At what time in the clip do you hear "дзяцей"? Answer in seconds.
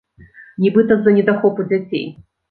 1.73-2.09